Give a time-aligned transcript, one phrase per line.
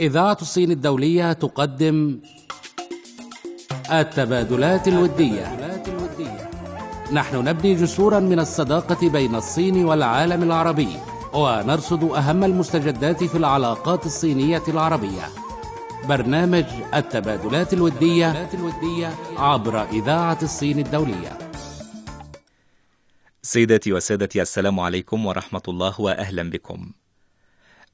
[0.00, 2.20] إذاعة الصين الدولية تقدم
[3.92, 5.56] التبادلات الودية.
[7.12, 10.88] نحن نبني جسورا من الصداقة بين الصين والعالم العربي
[11.34, 15.28] ونرصد أهم المستجدات في العلاقات الصينية العربية.
[16.08, 16.64] برنامج
[16.94, 18.48] التبادلات الودية
[19.36, 21.38] عبر إذاعة الصين الدولية.
[23.42, 26.92] سيداتي وسادتي السلام عليكم ورحمة الله وأهلا بكم.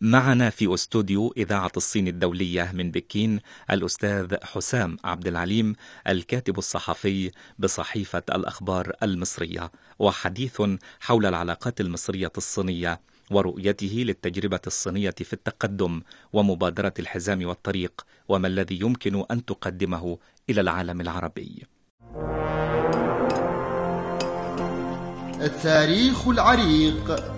[0.01, 3.41] معنا في أستوديو إذاعة الصين الدولية من بكين
[3.71, 5.75] الأستاذ حسام عبد العليم
[6.09, 10.63] الكاتب الصحفي بصحيفة الأخبار المصرية وحديث
[11.01, 16.03] حول العلاقات المصرية الصينية ورؤيته للتجربة الصينية في التقدم
[16.33, 20.19] ومبادرة الحزام والطريق وما الذي يمكن أن تقدمه
[20.51, 21.67] إلى العالم العربي.
[25.41, 27.36] التاريخ العريق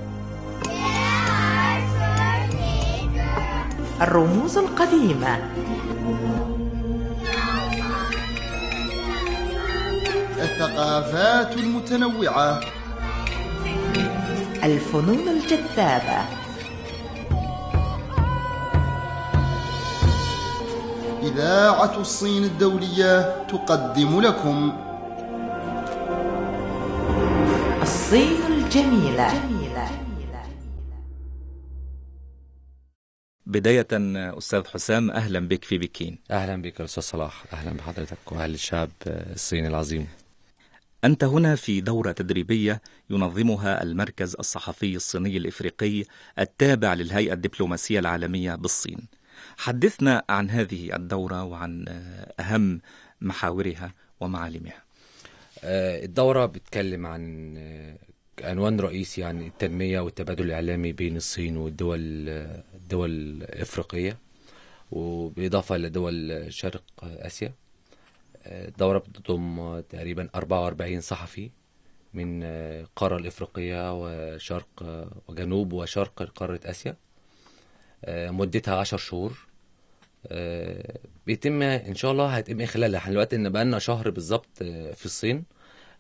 [4.03, 5.39] الرموز القديمة.
[10.39, 12.61] الثقافات المتنوعة.
[14.65, 16.21] الفنون الجذابة.
[21.23, 24.73] إذاعة الصين الدولية تقدم لكم.
[27.83, 29.29] الصين الجميلة.
[33.49, 33.87] بداية
[34.39, 38.91] أستاذ حسام أهلا بك في بكين أهلا بك يا أستاذ صلاح أهلا بحضرتك وأهل الشعب
[39.07, 40.07] الصيني العظيم
[41.05, 46.05] أنت هنا في دورة تدريبية ينظمها المركز الصحفي الصيني الإفريقي
[46.39, 48.99] التابع للهيئة الدبلوماسية العالمية بالصين.
[49.57, 51.85] حدثنا عن هذه الدورة وعن
[52.41, 52.81] أهم
[53.21, 54.83] محاورها ومعالمها.
[55.65, 57.55] آه، الدورة بتتكلم عن
[58.43, 62.29] عنوان رئيسي عن التنمية والتبادل الإعلامي بين الصين والدول
[62.75, 64.19] الدول الإفريقية
[64.91, 67.53] وبإضافة لدول شرق آسيا.
[68.47, 71.51] الدورة بتضم تقريبا 44 صحفي
[72.15, 76.97] من القارة الإفريقية وشرق وجنوب وشرق قارة آسيا.
[78.09, 79.49] مدتها 10 شهور.
[81.27, 82.99] بيتم إن شاء الله هيتم خلالها.
[82.99, 84.63] إحنا دلوقتي إن بقالنا شهر بالظبط
[84.95, 85.45] في الصين.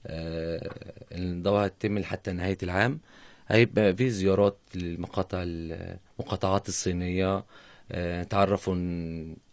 [0.06, 3.00] الدورة هتتم حتى نهاية العام.
[3.48, 7.44] هيبقى في زيارات للمقاطع المقاطعات الصينية
[7.92, 8.74] آه، تعرفوا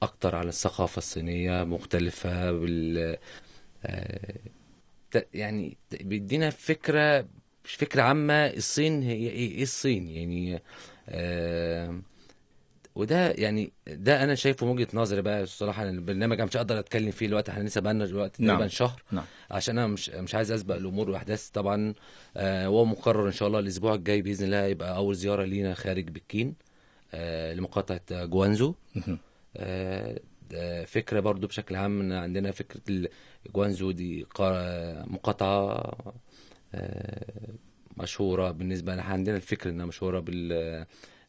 [0.02, 3.18] أكتر على الثقافة الصينية مختلفة بال
[3.86, 4.40] آه،
[5.34, 7.28] يعني بيدينا فكرة
[7.64, 10.62] فكرة عامة الصين هي إيه إيه الصين؟ يعني
[11.10, 12.02] آه،
[12.96, 16.80] وده يعني ده أنا شايفه من وجهة نظري بقى الصراحة أنا البرنامج أنا مش هقدر
[16.80, 18.56] أتكلم فيه دلوقتي إحنا لسه بقالنا دلوقتي نعم.
[18.56, 19.24] تقريبا شهر نعم.
[19.52, 21.94] عشان أنا مش مش عايز أسبق الأمور واحداث طبعا
[22.38, 26.10] آه هو مقرر إن شاء الله الأسبوع الجاي بإذن الله يبقى أول زيارة لينا خارج
[26.10, 26.56] بكين
[27.14, 28.74] آه لمقاطعة جوانزو.
[29.58, 30.20] آه
[30.86, 33.10] فكرة برضو بشكل عام عندنا فكرة
[33.56, 35.94] جوانزو دي قا- مقاطعة
[36.76, 37.26] آه
[37.98, 40.20] مشهورة بالنسبة لنا عندنا الفكر إنها مشهورة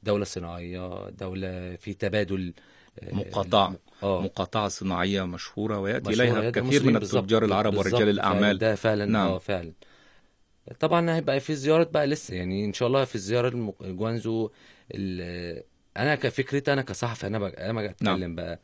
[0.03, 2.55] بالدولة الصناعيه دولة في تبادل
[2.99, 4.23] آه، مقاطعة آه.
[4.23, 8.59] مقاطعة صناعية مشهورة ويأتي مشهورة إليها كثير من التجار العرب ورجال الأعمال.
[8.59, 9.29] ده فعلا نعم.
[9.29, 9.73] آه فعلا.
[10.81, 14.51] طبعا هيبقى في زيارة بقى لسه يعني إن شاء الله في الزيارة جوانزو
[15.97, 18.35] أنا كفكرتي أنا كصحفي أنا بقى أنا بقى أتكلم نعم.
[18.35, 18.61] بقى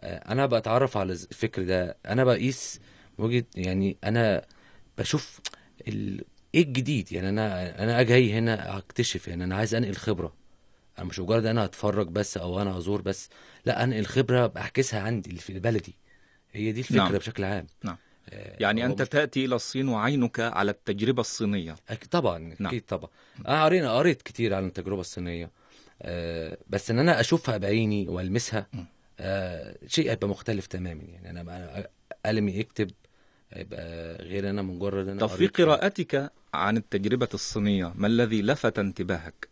[0.00, 1.96] آه، أنا بتعرف على الفكر ده.
[2.06, 2.80] أنا بقيس
[3.18, 4.44] وجهة يعني أنا
[4.98, 5.40] بشوف
[5.88, 6.24] ال...
[6.54, 10.39] إيه الجديد؟ يعني أنا أنا جاي هنا أكتشف يعني أنا عايز أنقل خبرة.
[11.00, 13.28] أنا مش مجرد أنا اتفرج بس أو أنا ازور بس
[13.64, 15.94] لا انقل خبرة بحكسها عندي في بلدي
[16.52, 17.12] هي دي الفكرة نعم.
[17.12, 17.96] بشكل عام نعم.
[18.30, 22.66] آه، يعني أنت مش- تأتي إلى الصين وعينك على التجربة الصينية أكيد طبعا نعم.
[22.68, 23.10] أكيد طبعا
[23.48, 25.50] انا قرينا قريت كتير عن التجربة الصينية
[26.02, 28.66] آه بس إن أنا أشوفها بعيني وألمسها
[29.20, 31.86] آه شيء هيبقى مختلف تماما يعني أنا
[32.26, 32.90] قلمي يكتب
[33.52, 35.46] هيبقى غير أنا مجرد أنا طب في.
[35.46, 39.48] قراءتك عن التجربة الصينية ما الذي لفت انتباهك؟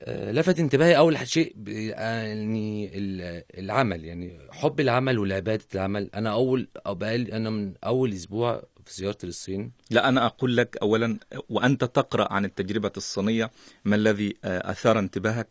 [0.00, 6.10] آه لفت انتباهي أول شيء يعني ال- العمل يعني حب العمل والعباده العمل.
[6.14, 9.72] أنا أول بقالي أنا من أول أسبوع في زيارتي للصين.
[9.90, 11.18] لا أنا أقول لك أولا
[11.48, 13.50] وأنت تقرأ عن التجربة الصينية
[13.84, 15.48] ما الذي آه، أثار انتباهك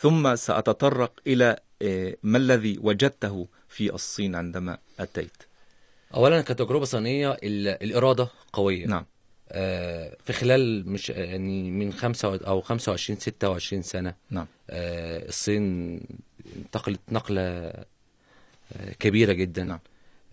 [0.00, 5.36] ثم سأتطرق إلى آه، ما الذي وجدته في الصين عندما أتيت.
[6.14, 8.86] اولا كتجربة صينية ال- الإرادة قوية.
[8.86, 9.06] نعم.
[10.24, 14.46] في خلال مش يعني من خمسة أو 25 26 سنة نعم.
[14.70, 16.00] آه، الصين
[16.56, 17.84] انتقلت نقلة آه،
[18.98, 19.78] كبيرة جدا نعم.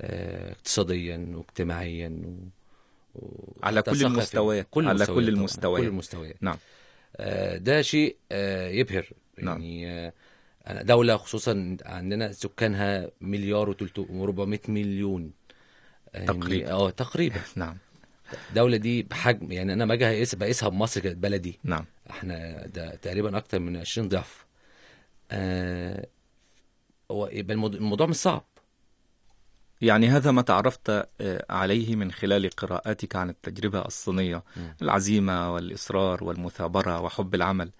[0.01, 2.47] آه، اقتصاديا واجتماعيا و...
[3.15, 3.53] و...
[3.63, 4.05] على كل.
[4.05, 6.35] المستويات كل على كل المستويات كل المستويات.
[6.41, 6.57] نعم.
[7.15, 9.09] آه، ده شيء آه، يبهر.
[9.37, 9.61] نعم.
[9.61, 10.07] يعني
[10.67, 15.31] آه، دولة خصوصا عندنا سكانها مليار و400 مليون.
[16.13, 16.71] يعني تقريبا.
[16.71, 17.41] آه تقريبا.
[17.55, 17.77] نعم.
[18.49, 21.59] الدولة دي بحجم يعني أنا باجي اقيس بقيسها بمصر كانت بلدي.
[21.63, 21.85] نعم.
[22.09, 24.45] إحنا ده تقريبا أكتر من 20 ضعف.
[25.31, 26.07] آه
[27.11, 28.45] هو يبقى الموضوع, مش صعب.
[29.81, 30.89] يعني هذا ما تعرفت
[31.21, 34.75] آه، عليه من خلال قراءاتك عن التجربة الصينية مم.
[34.81, 37.71] العزيمة والإصرار والمثابرة وحب العمل.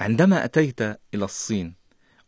[0.00, 1.81] عندما أتيت إلى الصين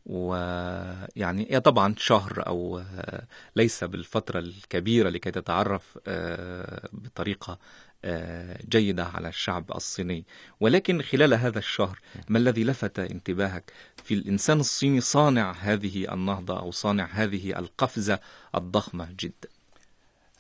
[0.07, 7.59] ويعني هي طبعا شهر أو آه، ليس بالفترة الكبيرة لكي تتعرف آه، بطريقة
[8.05, 10.25] آه، جيدة على الشعب الصيني.
[10.61, 13.73] ولكن خلال هذا الشهر ما الذي لفت انتباهك؟
[14.05, 18.21] في الإنسان الصيني صانع هذه النهضة أو صانع هذه القفزة
[18.55, 19.49] الضخمة جدا.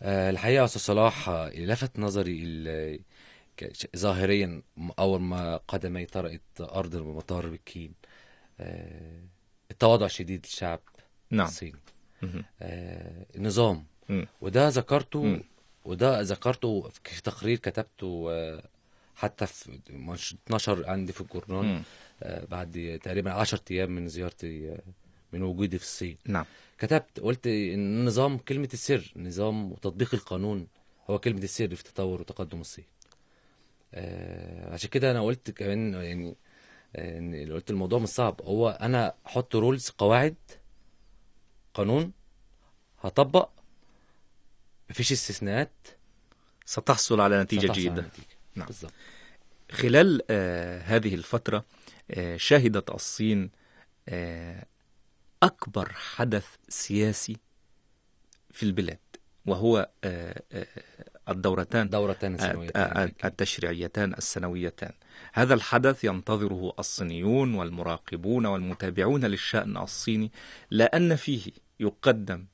[0.03, 3.01] الحقيقة يا أستاذ صلاح اللي لفت نظري
[3.97, 4.63] ظاهريا
[4.99, 7.95] أول ما قدمي طرقت أرض مطار بكين
[9.71, 10.81] التواضع الشديد للشعب
[11.31, 11.79] نعم الصيني.
[12.63, 14.27] آه النظام مم.
[14.41, 15.43] وده ذكرته مم.
[15.85, 18.63] وده ذكرته في تقرير كتبته آه،
[19.17, 19.79] حتى في
[20.47, 21.83] اتنشر عندي في الجورنال.
[22.23, 24.79] آه، بعد تقريبا 10 أيام من زيارتي آه،
[25.33, 26.45] من وجودي في الصين نعم
[26.79, 30.67] كتبت قلت إن النظام كلمة السر نظام وتطبيق القانون
[31.11, 32.85] هو كلمة السر في تطور وتقدم الصين
[33.95, 36.35] آه، عشان كده أنا قلت كمان يعني
[37.53, 40.35] قلت الموضوع مش صعب هو أنا أحط rules قواعد
[41.75, 42.13] قانون
[43.01, 43.49] هطبق
[44.91, 45.71] مفيش استثناءات
[46.67, 48.27] ستحصل على نتيجة ستحصل على جيدة نتيجة.
[48.55, 48.67] نعم.
[48.67, 48.93] بالظبط
[49.71, 51.65] خلال آه هذه الفترة
[52.11, 53.51] آه شهدت الصين
[54.09, 54.67] آه
[55.43, 57.37] أكبر حدث سياسي
[58.51, 58.99] في البلاد
[59.47, 60.67] وهو آه آه
[61.29, 64.93] الدورتان دورتان سنويتان التشريعيتان السنويتان.
[65.33, 70.33] هذا الحدث ينتظره الصينيون والمراقبون والمتابعون للشأن الصيني
[70.71, 72.45] لأن فيه يقدم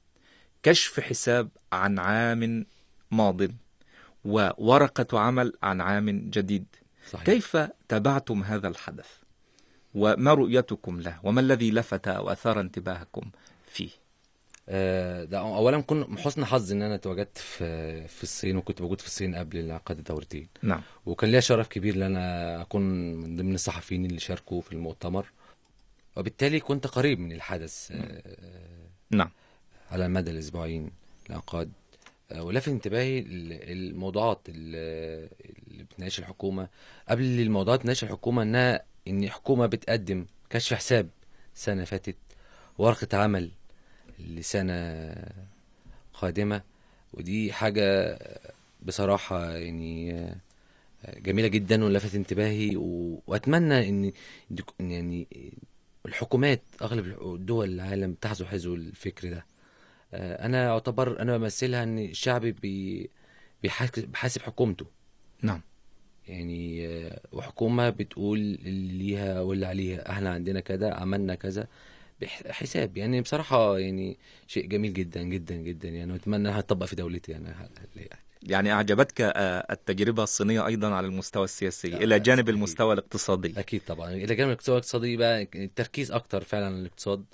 [0.62, 2.66] كشف حساب عن عام
[3.10, 3.40] ماض
[4.24, 6.66] وورقة عمل عن عام جديد.
[7.10, 7.24] صحيح.
[7.24, 7.56] كيف
[7.88, 9.08] تابعتم هذا الحدث؟
[9.94, 13.30] وما رؤيتكم له؟ وما الذي لفت أو أثار انتباهكم
[13.66, 13.99] فيه؟ آه،
[15.24, 19.34] ده اولا كن حسن حظي إن أنا تواجدت في في الصين وكنت موجود في الصين
[19.34, 20.48] قبل انعقاد الدورتين.
[20.62, 20.82] نعم.
[21.06, 22.82] وكان ليا شرف كبير إن أنا أكون
[23.14, 25.26] من ضمن الصحفيين اللي شاركوا في المؤتمر.
[26.16, 28.22] وبالتالي كنت قريب من الحدث آه،
[29.10, 29.30] نعم.
[29.90, 30.90] على مدى الأسبوعين
[31.26, 31.72] الانعقاد
[32.32, 33.26] آه، ولفت انتباهي ال-
[33.72, 35.28] الموضوعات ال-
[35.70, 36.68] اللي بتناقش الحكومة.
[37.08, 41.08] قبل الموضوعات تناقش الحكومة إنها إن الحكومة بتقدم كشف حساب
[41.54, 42.16] سنة فاتت
[42.78, 43.50] ورقة عمل
[44.28, 45.14] لسنه
[46.14, 46.62] قادمة
[47.14, 48.18] ودي حاجة
[48.82, 50.26] بصراحة يعني
[51.18, 53.22] جميلة جدا ولفت انتباهي و...
[53.26, 54.12] وأتمنى إن
[54.80, 55.26] إن يعني
[56.06, 59.46] الحكومات أغلب دول العالم تحذو حذو الفكر ده.
[60.14, 63.10] آه، أنا أعتبر أنا بمثلها إن الشعب بي
[63.62, 64.86] بيحاسب حكومته.
[65.42, 65.60] نعم.
[66.28, 71.66] يعني آه، وحكومة بتقول اللي ليها واللي عليها إحنا عندنا كذا عملنا كذا.
[72.20, 75.88] بحساب يعني بصراحة يعني شيء جميل جدا جدا جدا.
[75.88, 77.54] يعني واتمنى إنها تطبق في دولتي يعني
[78.42, 82.54] يعني أعجبتك آه، التجربة الصينية أيضا على المستوى السياسي لا، إلى جانب أكيد.
[82.54, 83.54] المستوى الاقتصادي.
[83.56, 84.10] أكيد طبعا.
[84.10, 87.24] إلى جانب الاقتصاد الاقتصادي بقى التركيز أكتر فعلا على الاقتصاد.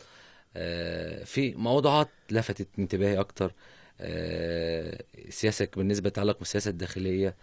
[0.56, 3.52] آه، في موضوعات لفتت انتباهي أكتر.
[4.00, 7.34] آه، السياسة بالنسبة تتعلق بالسياسة الداخلية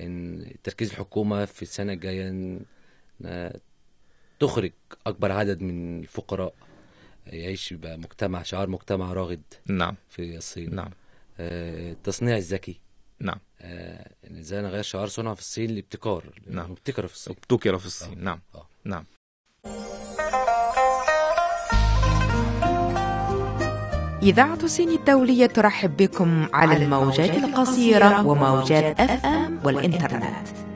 [0.00, 2.58] إن تركيز الحكومة في السنة الجاية
[4.40, 4.72] تخرج
[5.06, 6.54] أكبر عدد من الفقراء.
[7.30, 9.96] يعيش بقى مجتمع شعار مجتمع راغد نعم.
[10.08, 10.74] في الصين.
[10.74, 10.90] نعم.
[11.40, 12.80] آه، التصنيع الذكي.
[13.20, 13.38] نعم.
[13.60, 16.24] آه، ان إزاي نغير شعار صنع في الصين لابتكار.
[16.46, 16.70] نعم.
[16.70, 17.36] ابتكر في الصين.
[17.36, 18.18] ابتكر في الصين.
[18.18, 18.22] آه.
[18.24, 18.40] نعم.
[18.54, 18.66] آه.
[18.84, 19.04] نعم.
[24.22, 30.69] إذاعة الصين الدولية ترحب بكم على الموجات القصيرة وموجات أف أم والإنترنت.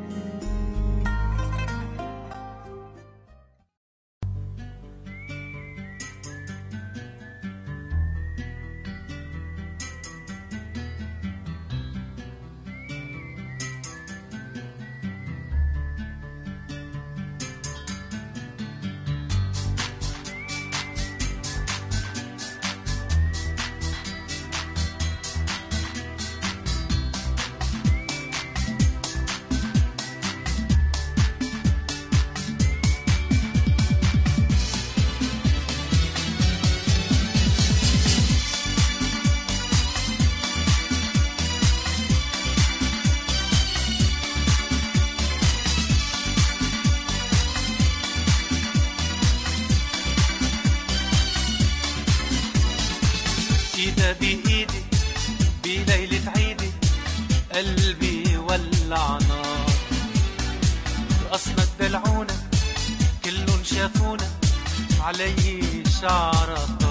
[65.05, 66.85] علي شعرك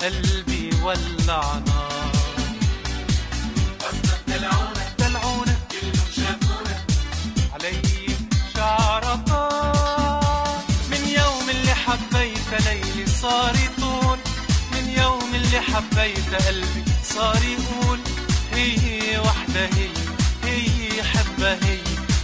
[0.00, 1.54] قلبي ولع
[10.90, 14.18] من يوم اللي حبيت ليلي صار يطول.
[14.72, 17.98] من يوم اللي حبيت قلبي صار يقول
[18.52, 19.99] هي وحده هي.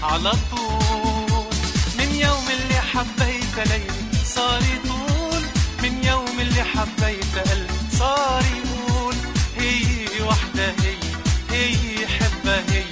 [0.07, 1.45] على طول.
[1.99, 5.43] من يوم اللي حبيت ليلي صار يطول.
[5.83, 9.15] من يوم اللي حبيت قلبي صار يقول
[9.57, 10.97] هي وحدة هي
[11.51, 12.85] هي حبة هي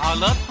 [0.00, 0.49] على طول.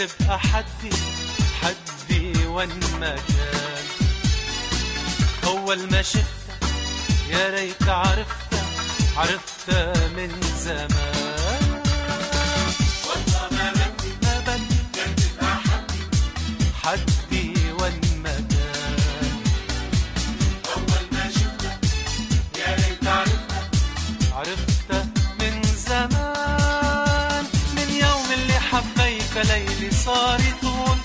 [0.00, 0.90] تبقى حدي
[1.62, 2.68] حدي وين
[3.00, 3.84] ما كان
[5.46, 6.64] أول ما شفتك
[7.30, 8.64] يا ريت عرفتك
[9.16, 11.19] عرفتك من زمان.
[29.90, 30.96] صار يطول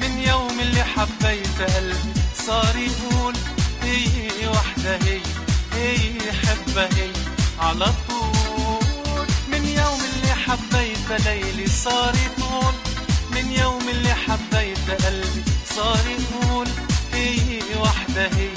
[0.00, 2.12] من يوم اللي حبيت قلبي.
[2.46, 3.34] صار يقول
[3.82, 5.20] هي وحدة هي
[5.72, 7.10] هي حبة هي.
[7.60, 11.66] على طول من يوم اللي حبيت ليلي.
[11.66, 12.74] صار يطول
[13.30, 15.42] من يوم اللي حبيت قلبي.
[15.76, 16.68] صار يقول
[17.12, 18.50] هي وحدة هي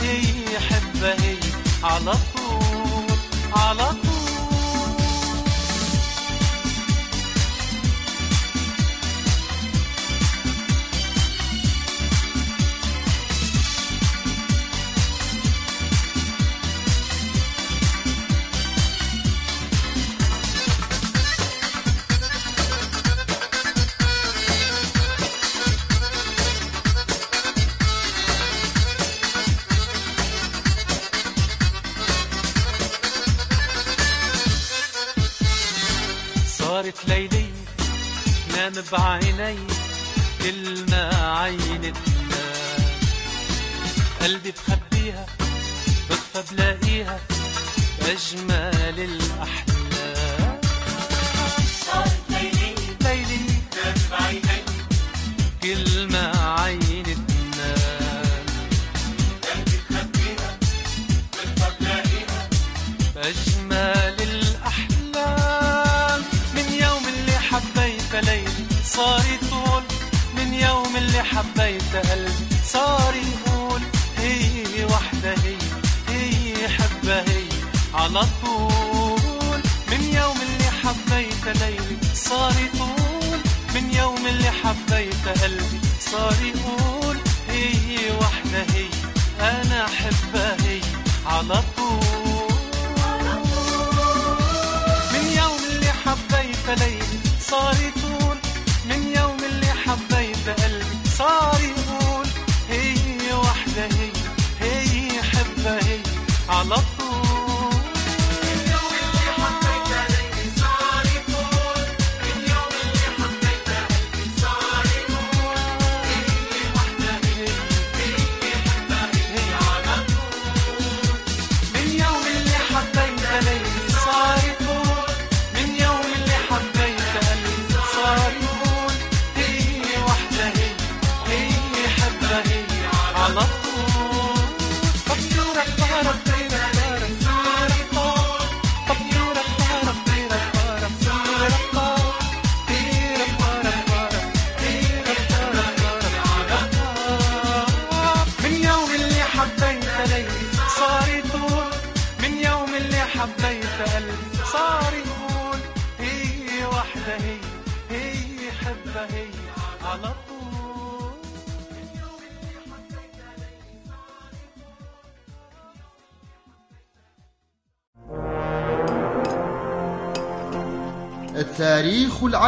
[0.00, 1.36] هي حبة هي.
[1.84, 3.18] على طول
[3.56, 4.09] على طول.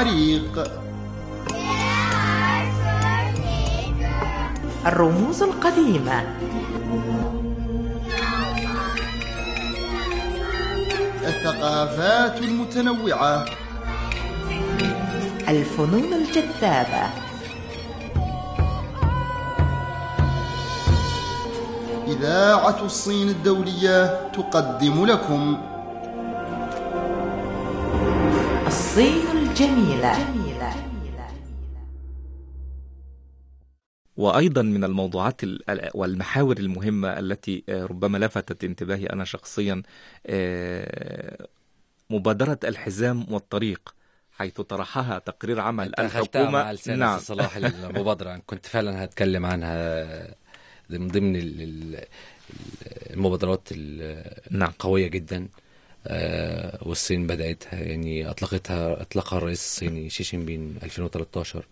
[0.02, 0.64] العريق
[4.86, 6.24] الرموز القديمة.
[11.22, 13.44] الثقافات المتنوعة.
[15.48, 17.04] الفنون الجذابة.
[22.06, 25.56] إذاعة الصين الدولية تقدم لكم.
[28.66, 30.12] الصين الجميلة
[34.16, 39.82] وأيضا من الموضوعات ال- والمحاور المهمة التي آه، ربما لفتت انتباهي أنا شخصيا
[40.26, 41.46] آه،
[42.10, 43.94] مبادرة الحزام والطريق
[44.32, 46.72] حيث طرحها تقرير عمل مع الحكومة.
[46.72, 47.18] لسان نعم.
[47.18, 50.04] صلاح المبادرة كنت فعلا هتكلم عنها
[50.90, 52.04] من ضمن ال- ال-
[53.10, 54.68] المبادرات ال- نعم.
[54.70, 55.48] القوية جدا.
[56.82, 61.66] والصين بدأتها يعني أطلقتها أطلقها الرئيس الصيني شي جين بين 2013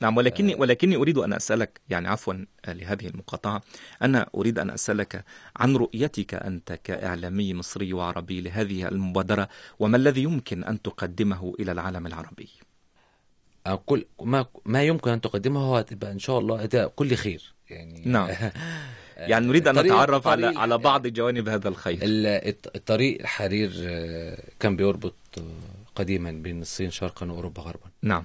[0.00, 2.34] نعم ولكني ولكني أريد أن أسألك يعني عفوا
[2.68, 3.62] لهذه المقاطعة
[4.02, 5.24] أنا أريد أن أسألك
[5.56, 12.06] عن رؤيتك أنت كإعلامي مصري وعربي لهذه المبادرة وما الذي يمكن أن تقدمه إلى العالم
[12.06, 12.48] العربي؟
[13.66, 18.02] آه، كل ما ما يمكن أن تقدمه هو إن شاء الله ده كل خير يعني.
[18.04, 18.30] نعم.
[19.16, 21.98] يعني نريد أن نتعرف على على بعض جوانب هذا الخير.
[22.02, 25.42] ال- الط- الطريق الحرير آه، كان بيربط آه،
[25.94, 27.90] قديما بين الصين شرقا وأوروبا غربا.
[28.02, 28.24] نعم.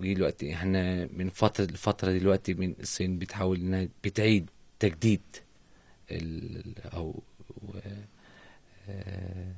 [0.00, 5.20] ودلوقتي إحنا من فترة لفترة دلوقتي من الصين بتحاول إنها بتعيد تجديد
[6.94, 7.22] أو
[8.88, 9.52] آه،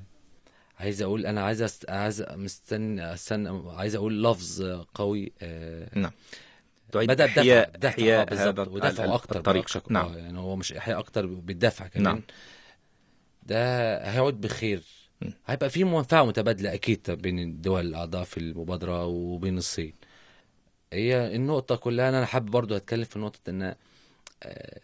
[0.81, 1.85] عايز أقول أنا عايز.
[1.89, 4.63] عايز مستني استنى عايز أقول لفظ
[4.95, 6.13] قوي آه، نعم.
[6.93, 10.15] تعيد بدأ الدفع إحياء دفع إحياء هذا ودفع أكتر الطريق بأقشق- نعم.
[10.19, 12.05] يعني هو مش إحياء أكتر بالدفع كمان.
[12.05, 12.23] نعم.
[13.43, 14.83] ده هيعود بخير.
[15.23, 15.31] م.
[15.47, 19.93] هيبقى في منفعة متبادلة أكيد بين الدول الأعضاء في المبادرة وبين الصين.
[20.93, 23.75] هي النقطة كلها أنا حابب برضو أتكلم في نقطة إن
[24.43, 24.81] آه،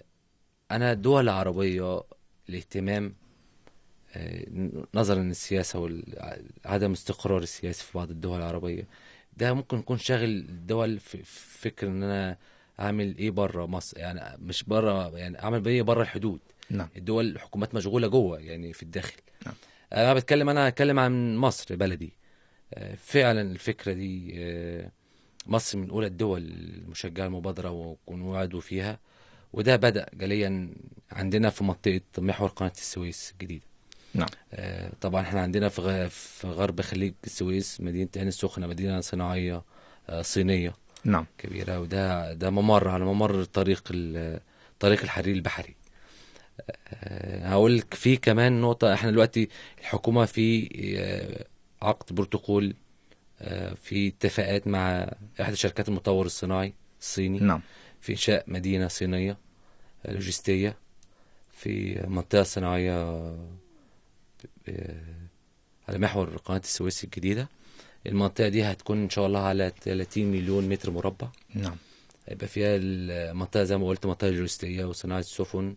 [0.70, 2.02] أنا الدول العربيه
[2.48, 3.14] الاهتمام
[4.16, 4.44] آه،
[4.94, 5.78] نظرا للسياسة
[6.64, 8.86] وعدم استقرار السياسي في بعض الدول العربية.
[9.36, 11.22] ده ممكن يكون شاغل الدول في
[11.58, 12.36] فكر إن أنا
[12.80, 13.98] أعمل إيه بره مصر.
[13.98, 16.40] يعني مش بره يعني أعمل إيه بره الحدود.
[16.70, 16.88] نعم.
[16.96, 19.16] الدول الحكومات مشغولة جوه يعني في الداخل.
[19.46, 19.54] نعم.
[19.92, 22.12] أنا بتكلم أنا هتكلم عن مصر بلدي.
[22.74, 24.90] آه، فعلا الفكرة دي آه،
[25.46, 28.98] مصر من أولى الدول المشجعة المبادرة وعدوا فيها.
[29.52, 30.74] وده بدأ جليا
[31.12, 33.64] عندنا في منطقة محور قناة السويس الجديدة.
[34.14, 34.28] نعم.
[34.52, 39.62] آه، طبعا إحنا عندنا في في غرب خليج السويس مدينة عين السخنة مدينة صناعية
[40.08, 40.74] آه، صينية
[41.04, 41.26] نعم.
[41.38, 43.82] كبيرة وده ده ممر على ممر طريق
[44.80, 45.74] طريق الحرير البحري.
[46.88, 49.48] أه، هقول لك في كمان نقطة إحنا دلوقتي
[49.80, 51.46] الحكومة في أه،
[51.86, 52.74] عقد بروتوكول
[53.40, 57.60] أه، في اتفاقات مع إحدى شركات المطور الصناعي الصيني نعم.
[58.00, 59.38] في إنشاء مدينة صينية
[60.06, 60.76] أه، لوجستية
[61.52, 63.48] في منطقة صناعية أه،
[65.88, 67.48] على محور قناة السويس الجديدة.
[68.06, 71.28] المنطقة دي هتكون إن شاء الله على 30 مليون متر مربع.
[71.54, 71.76] نعم.
[72.26, 75.76] هيبقى فيها المنطقة زي ما قلت منطقة لوجستية وصناعة سفن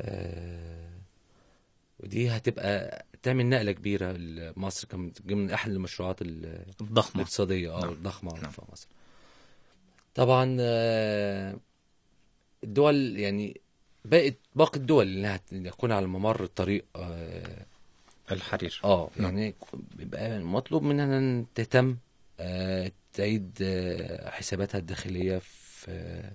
[0.00, 0.90] آه،
[2.00, 7.14] ودي هتبقى تعمل نقلة كبيرة لمصر كم- من أحد المشروعات ال- الضخمة.
[7.16, 7.76] الاقتصادية.
[7.76, 7.92] آه نعم.
[7.92, 8.50] الضخمة نعم.
[8.50, 8.88] في مصر.
[10.14, 11.56] طبعا آه،
[12.64, 13.60] الدول يعني
[14.04, 16.84] بقت باقي الدول اللي هتكون على ممر الطريق
[18.32, 18.80] الحرير.
[18.84, 19.24] آه، نعم.
[19.38, 19.54] يعني
[19.96, 21.96] بيبقى مطلوب منها إن تهتم
[22.40, 26.32] آه، تعيد آه، حساباتها الداخلية في آه،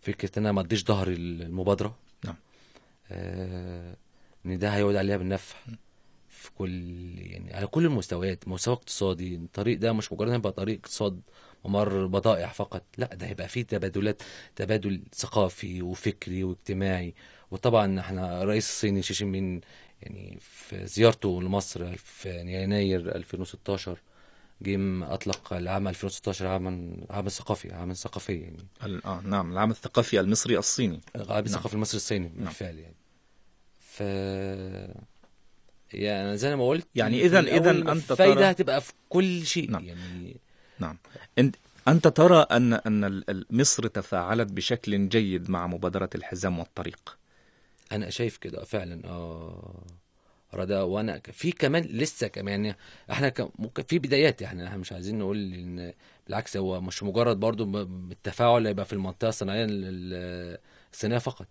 [0.00, 1.96] فكرة إنها ما تديش ظهر المبادرة.
[2.24, 2.36] نعم.
[4.46, 5.56] إن ده هيعود عليها بالنفع
[6.28, 6.82] في كل
[7.18, 9.34] يعني على كل المستويات مستوى اقتصادي.
[9.34, 11.20] الطريق ده مش مجرد يبقى طريق اقتصاد
[11.64, 14.22] ممر بضائع فقط لا ده هيبقى فيه تبادلات
[14.56, 17.14] تبادل ثقافي وفكري واجتماعي.
[17.50, 19.60] وطبعا إحنا الرئيس الصيني شي جين بين
[20.02, 23.98] يعني في زيارته لمصر في يناير 2016
[24.62, 28.56] جيم أطلق العام 2016 عاما عاما ثقافي عاما ثقافي يعني.
[29.04, 31.00] آه نعم العام الثقافي المصري الصيني.
[31.16, 32.94] العام الثقافي المصري الصيني بالفعل يعني.
[33.80, 34.00] ف
[35.92, 39.70] يعني زي ما قلت يعني إذن- الأول إذن أنت الفايده ترى- هتبقى في كل شيء
[39.70, 39.84] نعم.
[39.84, 40.36] يعني.
[40.78, 40.98] نعم.
[41.38, 41.56] انت
[41.88, 47.18] أنت ترى ان أن مصر تفاعلت بشكل جيد مع مبادرة الحزام والطريق.
[47.92, 49.84] أنا شايف كده فعلا آه
[50.64, 52.76] ده وأنا في كمان لسه كمان يعني
[53.10, 55.92] إحنا ممكن في بدايات يعني إحنا مش عايزين نقول إن
[56.26, 60.58] بالعكس هو مش مجرد برضو بالتفاعل هيبقى في المنطقة الصناعية ال- ال-
[60.92, 61.46] الصينية فقط.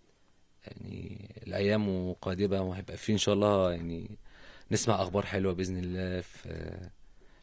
[0.67, 4.17] يعني الأيام قادمة وهيبقى في إن شاء الله يعني
[4.71, 6.89] نسمع أخبار حلوة بإذن الله في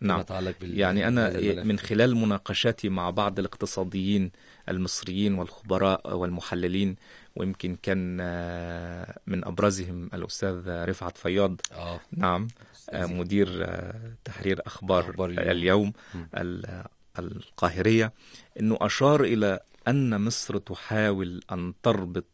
[0.04, 0.20] نعم.
[0.20, 1.66] يتعلق بال يعني أنا الملف.
[1.66, 4.30] من خلال مناقشاتي مع بعض الاقتصاديين
[4.68, 6.96] المصريين والخبراء والمحللين
[7.36, 11.60] ويمكن كان آه، من أبرزهم الأستاذ رفعت فياض.
[11.72, 12.00] آه.
[12.12, 12.48] نعم.
[12.90, 15.92] آه، مدير آه، تحرير أخبار, أخبار اليوم.
[16.34, 16.72] اليوم
[17.18, 18.12] القاهرية
[18.60, 22.24] أنه أشار إلى أن مصر تحاول أن تربط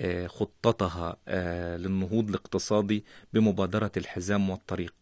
[0.00, 4.94] آه، خطتها آه، للنهوض الاقتصادي بمبادرة الحزام والطريق.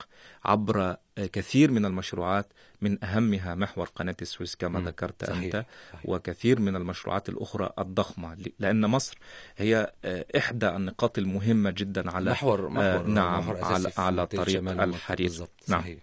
[0.45, 2.47] عبر كثير من المشروعات
[2.81, 4.81] من أهمها محور قناة السويس كما.
[4.81, 5.55] ذكرت صحيح.
[5.55, 5.65] أنت.
[6.05, 9.19] وكثير من المشروعات الأخرى الضخمة لأن مصر
[9.57, 14.71] هي آه، إحدى النقاط المهمة جدا على محور آه، محور نعم محور على على طريق
[14.71, 15.31] الحرير
[15.69, 15.99] نعم صحيح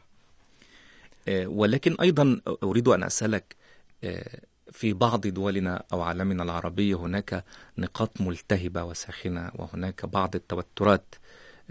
[1.28, 3.56] آه، ولكن أيضا أريد أن أسألك
[4.04, 4.40] آه،
[4.72, 7.44] في بعض دولنا أو عالمنا العربي هناك
[7.78, 11.16] نقاط ملتهبة وساخنة وهناك بعض التوترات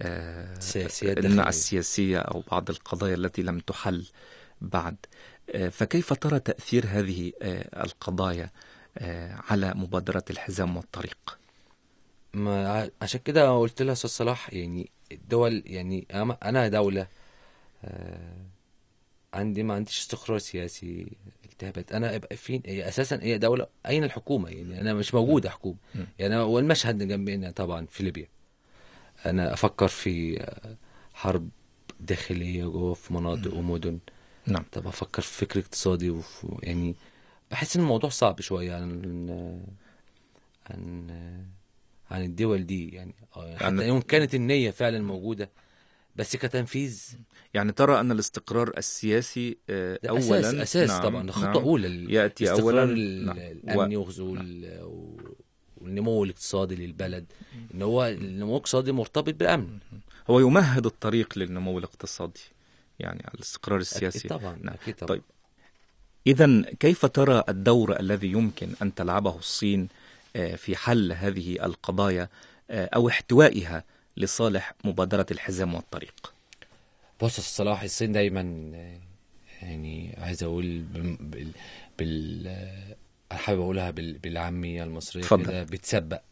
[0.01, 1.49] السياسية إن الداخلية.
[1.49, 4.07] السياسية أو بعض القضايا التي لم تحل
[4.61, 4.97] بعد.
[5.55, 8.51] آه، فكيف ترى تأثير هذه آه، القضايا
[8.99, 11.39] آه، على مبادرة الحزام والطريق؟
[12.35, 17.07] ما عشان كده قلت لها أستاذ صلاح يعني الدول يعني أنا- أنا دولة
[17.85, 18.37] آه،
[19.35, 21.07] عندي ما عنديش استقرار سياسي
[21.45, 21.93] التهابات.
[21.93, 25.77] أنا ابقى فين هي أساسا هي دولة أين الحكومة؟ يعني أنا مش موجودة حكومة.
[26.19, 28.29] يعني والمشهد جنبنا طبعا في ليبيا.
[29.27, 30.47] أنا أفكر في
[31.15, 31.49] حرب
[32.01, 33.99] داخلية جوه في مناطق ومدن
[34.47, 36.95] نعم طب أفكر في فكر اقتصادي وفي يعني
[37.51, 38.91] بحس إن الموضوع صعب شوية عن
[40.71, 41.07] عن
[42.11, 45.51] عن الدول دي يعني آه، حتى يعني- يوم كانت النية فعلا موجودة
[46.17, 47.05] بس كتنفيذ
[47.55, 51.57] يعني ترى أن الاستقرار السياسي آه، ده أولا أساس أساس نعم، طبعا خطوة نعم.
[51.63, 53.37] أولى ال- يأتي الاستقرار نعم.
[53.39, 55.21] الامني وغزو ال- و-
[55.81, 57.25] والنمو الاقتصادي للبلد
[57.75, 59.79] إن هو النمو الاقتصادي مرتبط بالامن
[60.31, 62.41] هو يمهد الطريق للنمو الاقتصادي
[62.99, 64.19] يعني على الاستقرار السياسي.
[64.19, 64.75] أكيد طبعا نعم.
[64.75, 65.09] أكيد طبعا.
[65.09, 65.23] طيب.
[66.27, 69.89] إذا كيف ترى الدور الذي يمكن أن تلعبه الصين
[70.37, 72.29] آه، في حل هذه القضايا
[72.71, 73.85] آه، أو احتوائها
[74.17, 76.33] لصالح مبادرة الحزام والطريق؟
[77.23, 78.99] بص الصلاح الصين دايما آه،
[79.63, 80.83] يعني عايز أقول
[81.99, 82.57] بال,
[83.33, 84.19] أنا حابب أقولها بال...
[84.19, 85.23] بالعاميه المصرية.
[85.45, 86.23] كده بتسبق.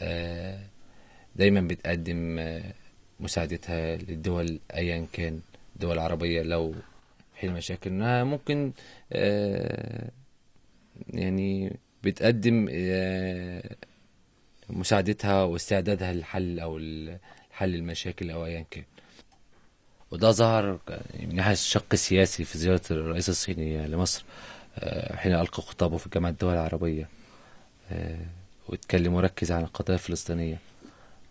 [0.00, 0.60] آه،
[1.36, 2.72] دايما بتقدم آه،
[3.20, 5.40] مساعدتها للدول ايا كان
[5.76, 6.74] الدول العربيه لو
[7.34, 8.72] حين مشاكل إنها ممكن
[9.12, 10.10] آه،
[11.08, 12.68] يعني بتقدم
[14.70, 16.78] مساعدتها واستعدادها للحل أو
[17.50, 18.84] حل المشاكل أو ايا كان.
[20.10, 20.80] وده ظهر
[21.20, 24.24] من ناحية الشق السياسي في زيارة الرئيس الصيني لمصر.
[25.16, 27.08] حين ألقى خطابه في جامعة الدول العربية
[27.90, 28.18] آه،
[28.68, 30.58] واتكلم وركز على القضايا الفلسطينية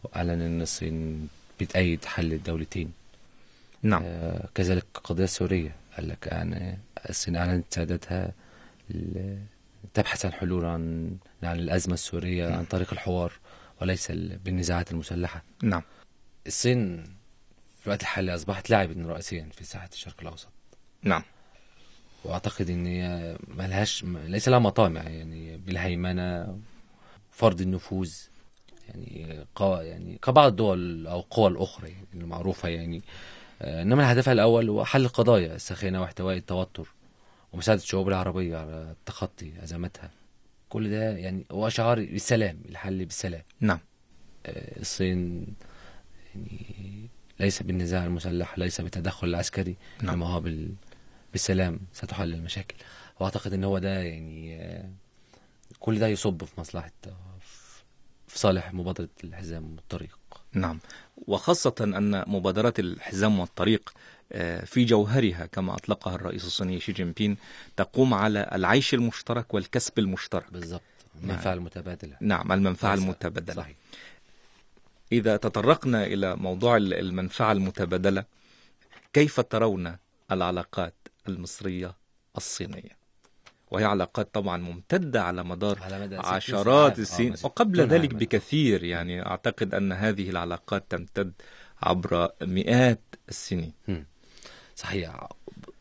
[0.03, 1.27] وأعلن أن الصين
[1.61, 2.91] بتأيد حل الدولتين.
[3.81, 4.01] نعم.
[4.05, 6.77] آه، كذلك القضية السورية قال لك يعني
[7.09, 8.31] الصين أعلنت سعادتها
[9.93, 11.11] تبحث عن حلول عن
[11.43, 13.33] عن الأزمة السورية عن طريق الحوار
[13.81, 15.43] وليس ال- بالنزاعات المسلحة.
[15.63, 15.81] نعم.
[16.47, 17.03] الصين
[17.79, 20.47] في الوقت الحالي أصبحت لاعبا رئيسيا في ساحة الشرق الأوسط.
[21.03, 21.23] نعم.
[22.23, 26.57] وأعتقد إن هي ملهاش ليس لها مطامع يعني بالهيمنة
[27.31, 28.13] فرض النفوذ
[28.89, 33.01] يعني قوى يعني كبعض الدول أو القوى الأخرى يعني المعروفة يعني.
[33.61, 36.87] آه، إنما هدفها الأول هو حل القضايا الساخنة واحتواء التوتر
[37.53, 40.11] ومساعدة الشعوب العربية على تخطي أزماتها
[40.69, 43.41] كل ده يعني هو شعار بالسلام الحل بالسلام.
[43.59, 43.79] نعم.
[44.45, 45.47] آه، الصين
[46.35, 50.13] يعني ليس بالنزاع المسلح ليس بالتدخل العسكري نعم.
[50.13, 50.73] انما هو بال...
[51.41, 52.75] بالسلام ستحل المشاكل.
[53.19, 54.89] وأعتقد إن هو ده يعني آه،
[55.79, 57.15] كل ده يصب في مصلحة آه،
[58.27, 60.17] في صالح مبادرة الحزام والطريق.
[60.53, 60.79] نعم.
[61.27, 63.93] وخاصة أن مبادرة الحزام والطريق
[64.31, 67.37] آه، في جوهرها كما أطلقها الرئيس الصيني شي جين بين
[67.75, 70.51] تقوم على العيش المشترك والكسب المشترك.
[70.51, 70.81] بالظبط
[71.23, 72.17] المنفعة المتبادلة.
[72.21, 73.03] نعم المنفعة صحيح.
[73.05, 73.55] المتبادلة.
[73.63, 73.75] صحيح.
[75.11, 78.23] إذا تطرقنا إلى موضوع ال- المنفعة المتبادلة
[79.13, 79.95] كيف ترون
[80.31, 80.93] العلاقات؟
[81.29, 81.95] المصرية
[82.37, 82.97] الصينية.
[83.71, 86.99] وهي علاقات طبعا ممتدة على مدار على مدى 60 عشرات.
[86.99, 87.33] السنين.
[87.33, 88.13] آه، وقبل ذلك.
[88.15, 91.33] بكثير يعني أعتقد أن هذه العلاقات تمتد
[91.83, 93.73] عبر مئات السنين.
[94.75, 95.27] صحيح.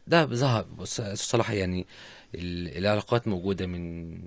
[0.07, 0.67] ده ظهر
[1.15, 1.87] صلاح يعني
[2.35, 4.19] ال- العلاقات موجودة من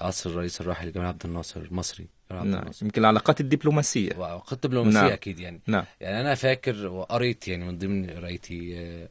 [0.00, 4.16] عصر الرئيس الراحل جمال عبد الناصر المصري نعم يمكن العلاقات الدبلوماسية.
[4.18, 5.10] وخط دبلوماسية نعم.
[5.10, 5.60] أكيد يعني.
[5.66, 5.84] نعم.
[6.00, 9.08] يعني أنا فاكر وقريت يعني من ضمن قرايتي آه،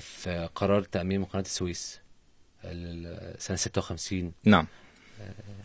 [0.00, 2.00] في قرار تاميم قناه السويس
[2.64, 4.66] ال- سنه 56 نعم.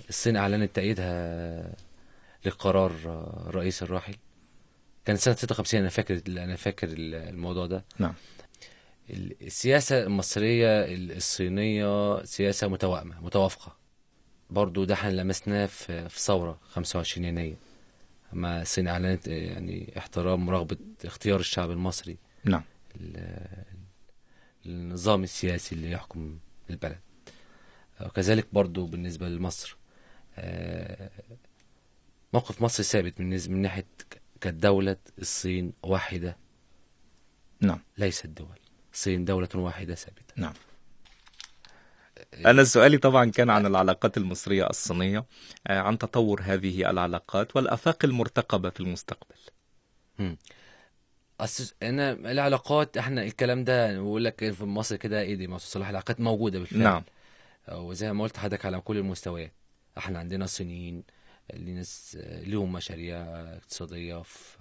[0.10, 1.74] الصين أعلنت تأييدها
[2.46, 4.16] لقرار آه، الرئيس الراحل.
[5.06, 7.84] كان سنة 56 أنا فاكر أنا فاكر الموضوع ده.
[8.00, 8.14] نعم.
[9.42, 13.76] السياسة المصرية الصينية سياسة متوائمة متوافقة.
[14.50, 17.56] برضو ده إحنا لمسناه في في ثورة 25 يناير.
[18.34, 22.18] ما الصين أعلنت يعني احترام رغبة اختيار الشعب المصري.
[22.44, 22.64] نعم.
[24.68, 27.00] النظام السياسي اللي يحكم البلد
[28.02, 29.78] وكذلك برضو بالنسبة لمصر
[30.38, 31.10] آه،
[32.34, 33.86] موقف مصر ثابت من من ناحية
[34.42, 36.38] كدولة الصين واحدة.
[37.62, 37.80] نعم.
[37.98, 38.60] ليست دول.
[38.94, 40.34] الصين دولة واحدة ثابتة.
[40.36, 40.54] نعم.
[42.46, 45.26] أنا سؤالي طبعا كان عن العلاقات المصرية الصينية.
[45.68, 49.36] آه، عن تطور هذه العلاقات والآفاق المرتقبة في المستقبل.
[51.40, 55.90] أصل أنا العلاقات إحنا الكلام ده بقول لك في مصر كده إيه دي مصر صلاح
[55.90, 56.80] العلاقات موجودة بالفعل.
[56.80, 57.04] نعم.
[57.72, 59.52] وزي ما قلت لحضرتك على كل المستويات.
[59.98, 61.04] إحنا عندنا صينيين
[61.54, 63.18] اللي ناس لهم مشاريع
[63.54, 64.58] اقتصادية في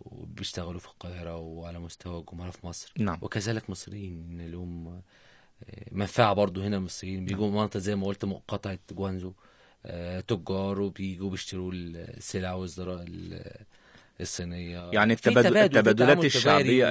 [0.00, 2.92] وبيشتغلوا في القاهرة وعلى مستوى الجمهورية في مصر.
[2.98, 3.18] نعم.
[3.22, 5.02] وكذلك مصريين لهم
[5.92, 7.24] منفعة برضو هنا المصريين.
[7.24, 9.32] بيجوا منطقه زي ما قلت مقاطعة جوانزو
[9.86, 13.04] آه، تجار وبيجوا بيشتروا السلع والزراعه
[14.20, 16.26] الصينية يعني التبادل تبادل، في التبادلات وفي-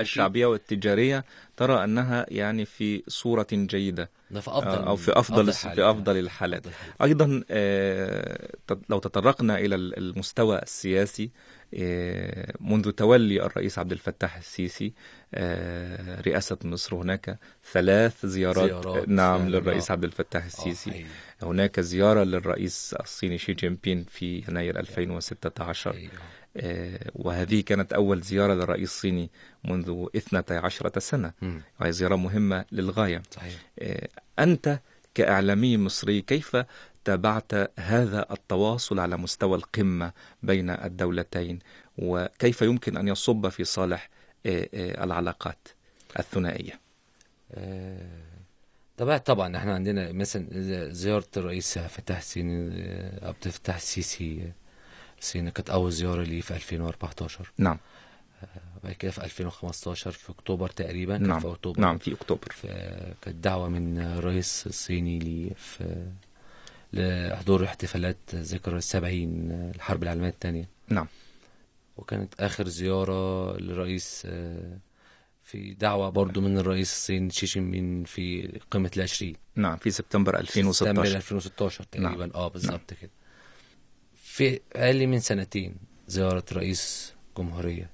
[0.01, 1.25] الشعبية والتجارية
[1.57, 5.75] ترى أنها يعني في صورة جيدة ده في أفضل أو في أفضل حال.
[5.75, 7.07] في أفضل الحالات أفضل حال.
[7.07, 8.49] أيضا آه،
[8.89, 11.31] لو تطرقنا إلى ال- المستوى السياسي
[11.75, 14.93] آه، منذ تولي الرئيس عبد الفتاح السيسي
[15.33, 17.39] آه، رئاسة مصر هناك
[17.73, 19.93] ثلاث زيارات, زيارات نعم للرئيس آه.
[19.93, 21.05] عبد الفتاح السيسي حقيقي.
[21.43, 26.11] هناك زيارة للرئيس الصيني شي جين بين في يناير 2016 أيوه.
[26.57, 29.29] آه، وهذه كانت أول زيارة للرئيس الصيني
[29.63, 31.33] منذ 12 سنة.
[31.81, 33.21] وهي زيارة مهمة للغاية.
[33.31, 33.55] صحيح.
[33.79, 34.07] آه،
[34.39, 34.79] أنت
[35.15, 36.57] كإعلامي مصري كيف
[37.05, 40.11] تابعت هذا التواصل على مستوى القمة
[40.43, 41.59] بين الدولتين؟
[41.97, 44.09] وكيف يمكن أن يصب في صالح
[44.45, 45.67] آه، العلاقات
[46.19, 46.79] الثنائية؟
[48.97, 50.47] طبعا طبعا إحنا عندنا مثلا
[50.91, 54.51] زيارة الرئيس فتح آه، عبد الفتاح السيسي
[55.23, 57.77] آه، الصين كانت أول زيارة لي في 2014 نعم.
[58.83, 61.39] وبعد كده في 2015 في أكتوبر تقريبا نعم.
[61.39, 61.79] في أكتوبر.
[61.81, 62.47] نعم في أكتوبر.
[62.51, 62.65] ف-
[63.21, 66.05] كانت دعوة من الرئيس الصيني لي في
[66.93, 70.69] لحضور احتفالات ذكرى السبعين الحرب العالمية الثانية.
[70.89, 71.07] نعم.
[71.97, 74.77] وكانت آخر زيارة للرئيس آه،
[75.43, 79.35] في دعوة برضو من الرئيس الصيني شي جين بين في قمة العشرين.
[79.55, 82.25] نعم في سبتمبر سبتمبر 2016 2016 تقريبا.
[82.25, 82.31] نعم.
[82.35, 83.11] آه بالظبط كده.
[84.33, 85.75] في أقل من سنتين
[86.07, 87.89] زيارة رئيس جمهورية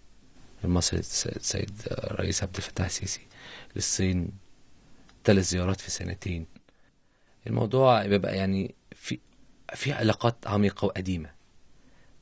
[0.64, 3.22] المصري الس- السيد الرئيس عبد الفتاح السيسي
[3.76, 4.32] للصين.
[5.26, 6.46] ثلاث زيارات في سنتين.
[7.48, 9.20] الموضوع بيبقى يعني في
[9.76, 11.32] في علاقات عميقة وقديمة.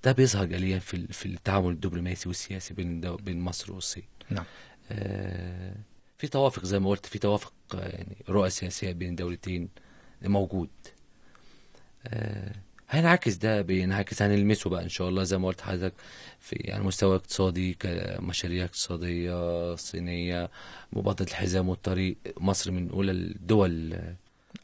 [0.03, 4.03] ده بيظهر جليا في في التعامل الدبلوماسي والسياسي بين بين مصر والصين.
[4.29, 4.45] نعم.
[4.91, 5.75] آه،
[6.17, 9.69] في توافق زي ما قلت في توافق آه، يعني رؤى سياسية بين الدولتين
[10.21, 10.69] موجود.
[12.07, 12.55] آه،
[12.89, 15.93] هينعكس ده بينعكس هنلمسه بقى إن شاء الله زي ما قلت لحضرتك
[16.39, 20.49] في يعني مستوى اقتصادي كمشاريع اقتصادية صينية
[20.93, 23.99] مبادرة الحزام والطريق مصر من أولى الدول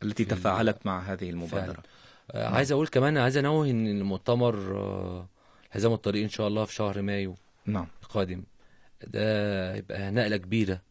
[0.04, 1.84] التي تفاعلت مع هذه المبادرة.
[2.32, 5.28] آه، عايز أقول كمان عايز أنوه إن المؤتمر آه،
[5.68, 7.88] الحزام والطريق إن شاء الله في شهر مايو نعم.
[8.04, 8.44] القادم
[9.08, 10.82] ده هيبقى نقلة كبيرة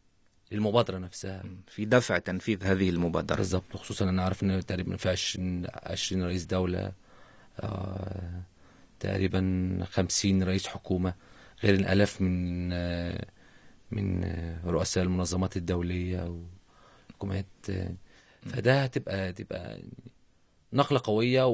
[0.52, 1.42] للمبادرة نفسها.
[1.66, 3.36] في دفع تنفيذ هذه المبادرة.
[3.36, 6.92] بالظبط خصوصا أنا عارف إن تقريبا في 20 20 رئيس دولة آه
[9.00, 11.14] تقريبا 50 رئيس حكومة
[11.64, 13.26] غير الالاف من آه
[13.90, 16.42] من آه رؤساء المنظمات الدولية
[17.10, 17.94] وحكومات آه
[18.42, 19.82] فده هتبقى هتبقى
[20.72, 21.46] نقلة قوية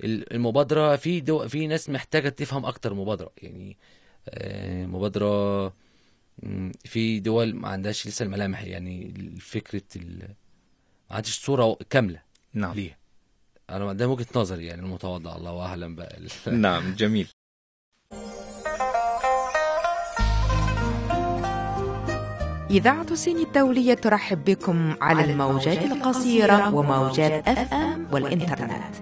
[0.00, 3.76] والمبادرة في دو في ناس محتاجة تفهم أكتر مبادرة يعني
[4.28, 5.66] آه، مبادرة
[6.84, 10.18] في دول ما عندهاش لسه الملامح يعني فكرة ال...
[11.10, 12.22] ما عندهاش صورة كاملة
[12.54, 12.74] نعم.
[12.74, 12.97] ليها.
[13.70, 16.18] أنا ده وجهة نظري يعني المتواضعة الله أعلم بقى.
[16.46, 17.28] نعم جميل.
[22.70, 28.94] إذاعة الصين الدولية ترحب بكم على الموجات القصيرة وموجات أف أم والإنترنت.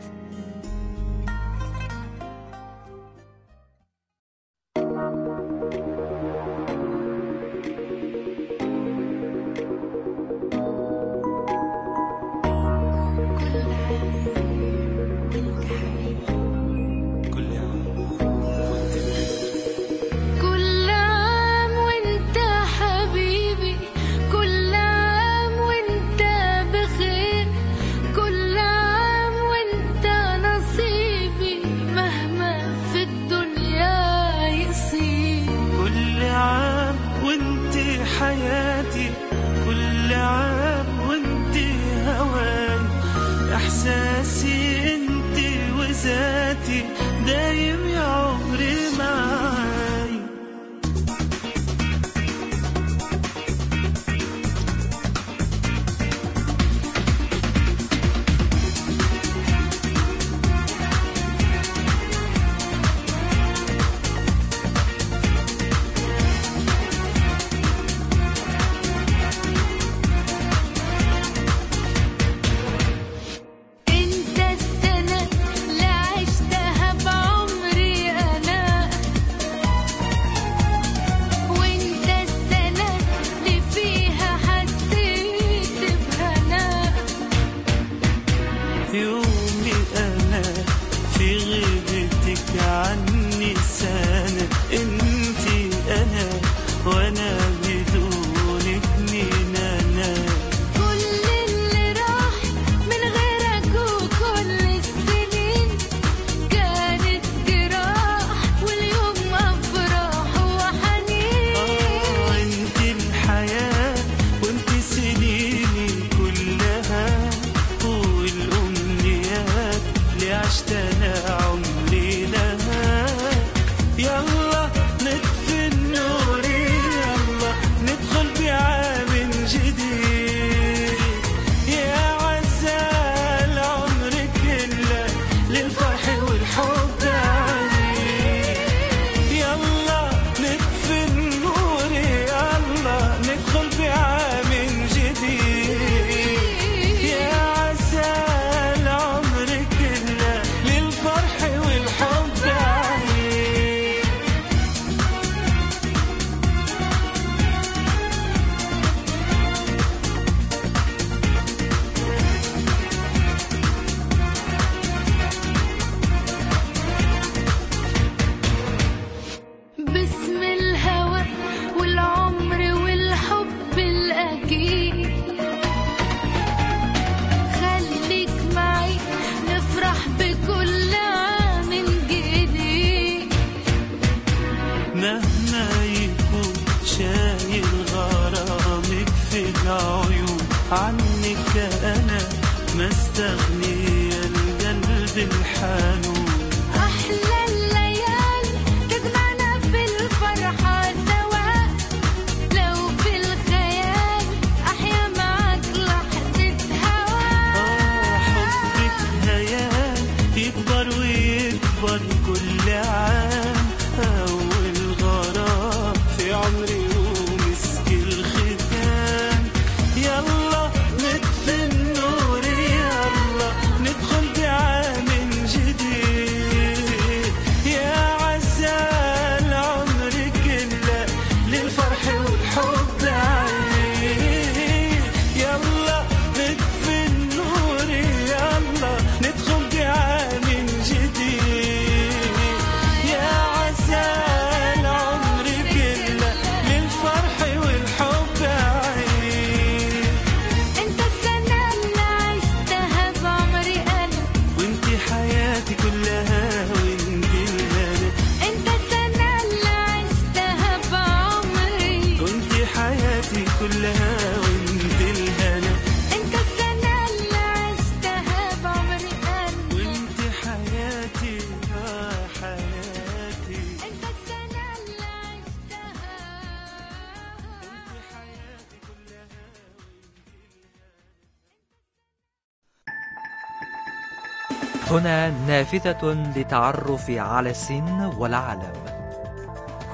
[285.56, 286.04] نافذة
[286.36, 288.72] للتعرف على السن والعالم.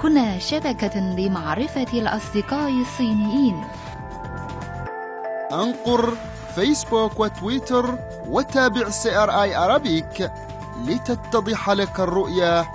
[0.05, 3.65] هنا شبكة لمعرفة الأصدقاء الصينيين.
[5.53, 6.13] أنقر
[6.55, 7.99] فيسبوك وتويتر
[8.29, 10.31] وتابع CRI Arabic
[10.85, 12.67] لتتضح لك الرؤية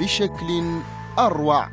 [0.00, 0.80] بشكل
[1.18, 1.68] أروع.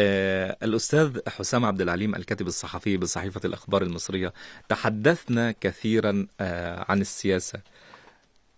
[0.00, 4.32] آه، الأستاذ حسام عبد العليم الكاتب الصحفي بصحيفة الأخبار المصرية
[4.68, 7.60] تحدثنا كثيرا آه، عن السياسة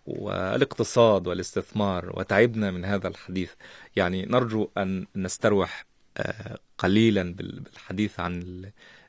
[0.05, 3.51] والاقتصاد والاستثمار وتعبنا من هذا الحديث.
[3.95, 5.85] يعني نرجو أن نستروح
[6.17, 8.63] آه، قليلا بالحديث عن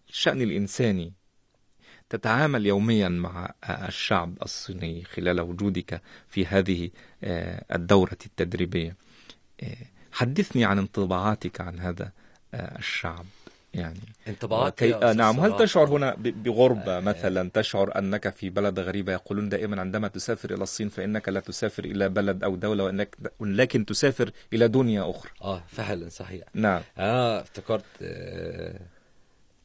[0.09, 1.13] الشأن الإنساني.
[2.11, 6.91] تتعامل يوميا مع الشعب الصيني خلال وجودك في هذه
[7.73, 8.97] الدورة التدريبية.
[10.13, 12.13] حدثني عن انطباعاتك عن هذا
[12.55, 13.27] آه، الشعب
[13.75, 14.01] يعني.
[14.29, 14.95] انطباعات كي...
[14.95, 15.41] آه، نعم.
[15.41, 17.01] هل تشعر هنا بغربة آه.
[17.01, 21.85] مثلا؟ تشعر أنك في بلد غريبة يقولون دائما عندما تسافر إلى الصين فإنك لا تسافر
[21.85, 25.31] إلى بلد أو دولة وإنك لكن تسافر إلى دنيا أخرى.
[25.43, 26.45] آه فعلا صحيح.
[26.55, 26.83] نعم.
[26.99, 28.81] أنا افتكرت آه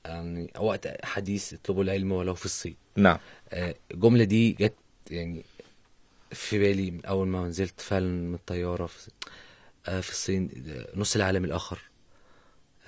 [0.06, 2.76] يعني وقت حديث اطلبوا العلم ولو في الصين.
[2.96, 3.18] نعم.
[3.54, 4.76] آه الجملة دي جت
[5.12, 5.44] يعني
[6.32, 8.86] في بالي من أول ما نزلت فعلا من الطيارة.
[8.86, 9.10] في
[9.88, 11.80] في الصين آه، نص العالم الآخر.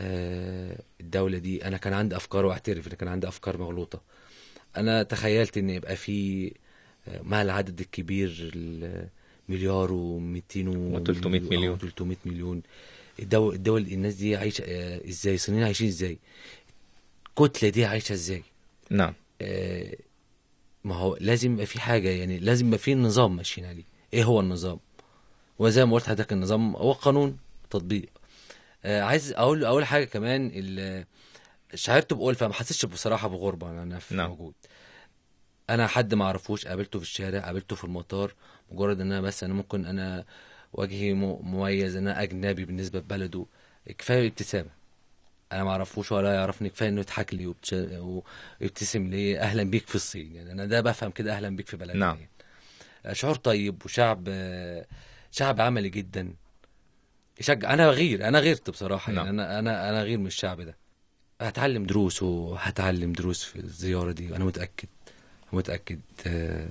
[0.02, 4.02] آه، الدولة دي أنا كان عندي أفكار وأعترف إن كان عندي أفكار مغلوطة.
[4.78, 6.52] أنا تخيلت إن يبقى في
[7.08, 11.78] آه، مع العدد الكبير المليار و200 و 300 مليون.
[11.78, 12.62] 300 مليون.
[13.20, 16.18] الدول, الدول الناس دي عايشة آه، إزاي؟ الصينيين عايشين إزاي؟
[17.30, 18.43] الكتلة دي عايشة إزاي؟
[18.89, 19.14] نعم.
[19.41, 19.95] آه،
[20.84, 23.84] ما هو لازم يبقى في حاجة يعني لازم يبقى في نظام ماشيين عليه.
[24.14, 24.80] إيه هو النظام؟
[25.60, 27.38] وزي ما قلت لحضرتك النظام هو قانون
[27.70, 28.10] تطبيق
[28.86, 30.51] آه، عايز أقول اول حاجة كمان
[31.74, 34.30] شعرت بألفة ما حسيتش بصراحة بغربة إن أنا في نعم.
[34.30, 34.53] موجود
[35.70, 38.34] أنا حد ما اعرفوش قابلته في الشارع قابلته في المطار
[38.72, 40.26] مجرد إن أنا بس أنا ممكن أنا
[40.74, 43.45] وجهي مميز إن أنا أجنبي بالنسبة لبلده
[43.97, 44.70] كفاية ابتسامة
[45.51, 48.22] أنا ما اعرفوش ولا يعرفني كفاية إنه يضحك لي وبتش-
[48.62, 51.99] ويبتسم لي أهلا بيك في الصين يعني أنا ده بفهم كده أهلا بيك في بلدنا
[52.05, 52.18] نعم.
[52.18, 53.16] يعني.
[53.16, 54.24] شعور طيب وشعب
[55.32, 56.34] شعب عملي جدا.
[57.40, 57.74] يشجع.
[57.74, 59.14] أنا غير أنا غيرت بصراحة.
[59.14, 59.40] يعني نعم.
[59.40, 60.78] أنا أنا أنا غير من الشعب ده.
[61.42, 64.36] هتعلم دروس وهتعلم دروس في الزيارة دي.
[64.36, 64.88] أنا متأكد
[65.54, 66.68] متأكد آه،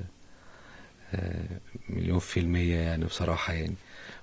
[1.14, 3.74] آه، مليون في المية يعني بصراحة يعني.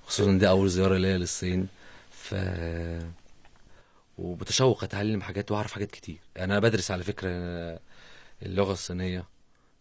[0.06, 1.68] خصوصا دي أول زيارة ليا للصين.
[2.12, 2.36] ف
[4.18, 6.18] وبتشوق أتعلم حاجات وأعرف حاجات كتير.
[6.38, 7.30] أنا بدرس على فكرة
[8.44, 9.26] اللغة الصينية.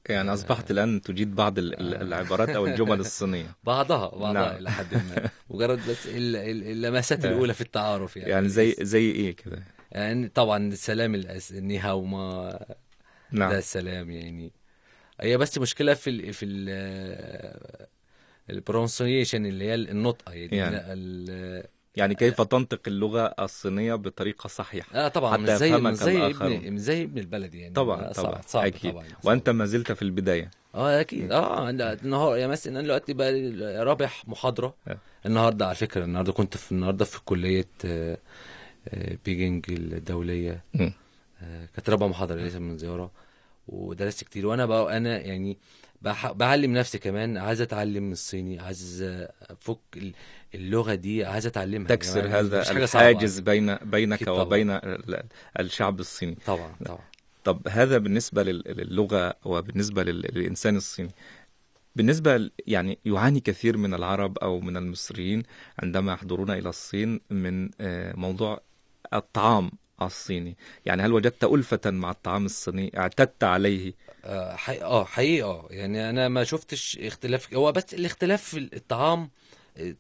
[0.09, 3.57] يعني أصبحت الآن تجيد بعض ال- ال- العبارات أو الجمل الصينية.
[3.65, 4.57] بعضها بعضها نعم.
[4.57, 5.31] إلى حد ما.
[5.51, 8.31] مجرد بس ال- ال- اللمسات الأولى في التعارف يعني.
[8.31, 11.53] يعني زي زي إيه كده؟ يعني طبعا السلام الأس...
[11.53, 12.59] النيهاو ما
[13.31, 13.51] نعم.
[13.51, 14.53] ده السلام يعني.
[15.21, 17.87] هي بس مشكلة في ال في ال
[18.51, 20.77] البرونسيشن اللي هي النطقة يعني, يعني.
[21.97, 24.89] يعني كيف تنطق اللغة الصينية بطريقة صحيحة.
[24.95, 26.27] آه طبعا مش حتى زي مش زي.
[26.27, 27.75] ابن مش زي ابن البلد يعني.
[27.75, 28.41] طبعا طبعا.
[28.47, 28.93] صعب أكيد.
[28.93, 29.17] طبعا صعب.
[29.25, 30.51] وأنت ما زلت في البداية.
[30.75, 31.33] آه أكيد.
[31.33, 33.33] آه النهار يا مثلا أنا دلوقتي بقى
[33.85, 34.75] رابح محاضرة.
[34.89, 34.99] آه.
[35.27, 38.19] النهارده على فكرة النهارده كنت في النهارده في كلية آه،
[38.89, 40.65] آه، بيجينج الدولية.
[40.81, 43.11] آه، كانت رابع محاضرة لسه من زيارة.
[43.69, 44.47] ودرست كتير.
[44.47, 45.59] وأنا بقى أنا يعني
[46.35, 47.37] بعلم نفسي كمان.
[47.37, 49.03] عايز أتعلم الصيني عايز
[49.51, 49.79] أفك
[50.55, 51.89] اللغة دي عايز أتعلمها.
[51.89, 52.71] تكسر جماعة، هذا.
[52.71, 54.29] الحاجز بين بينك.
[54.29, 55.23] وبين ال-
[55.61, 56.37] الشعب الصيني.
[56.47, 56.99] طبعا طبعا.
[57.45, 61.11] طب هذا بالنسبة لل- للغة وبالنسبة لل- للإنسان الصيني.
[61.97, 65.43] بالنسبة يعني يعاني كثير من العرب أو من المصريين
[65.83, 68.61] عندما يحضرون إلى الصين من آه، موضوع
[69.15, 69.71] الطعام
[70.03, 70.57] الصيني.
[70.87, 73.93] يعني هل وجدت ألفة مع الطعام الصيني؟ اعتدت عليه.
[74.25, 77.55] آه حقيقة آه يعني أنا ما شفتش اختلاف.
[77.55, 79.31] هو بس الاختلاف في الطعام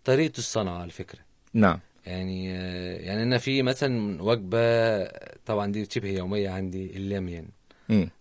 [0.04, 1.20] طريقة الصنعة على فكرة
[1.54, 1.78] نعم.
[2.06, 5.04] يعني آه، يعني أنا في مثلا وجبة
[5.46, 7.48] طبعا دي شبه يومية عندي اللاميان.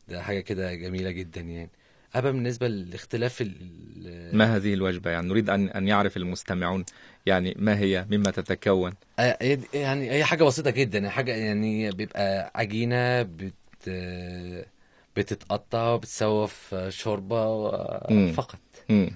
[0.07, 1.69] ده حاجة كده جميلة جدا يعني.
[2.15, 3.49] أما بالنسبة لاختلاف
[4.33, 6.85] ما هذه الوجبة؟ يعني نريد أن أن يعرف المستمعون
[7.25, 8.93] يعني ما هي مما تتكون.
[9.19, 11.09] آه، يعني هي حاجة بسيطة جدا.
[11.09, 13.53] حاجة يعني بيبقى عجينة بت
[15.17, 17.71] بتتقطع بتسوى في شوربة.
[18.31, 18.59] فقط.
[18.89, 19.11] مم.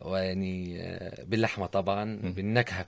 [0.00, 2.20] ويعني آه، باللحمة طبعا